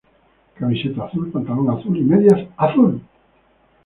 Camiseta 0.59 1.03
azul, 1.05 1.29
pantalón 1.31 1.69
azul 1.69 1.95
y 1.95 2.01
medias 2.01 2.41
azul. 2.57 2.99